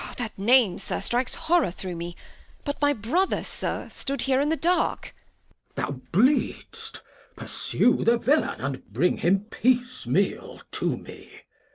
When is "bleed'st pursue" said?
6.97-8.03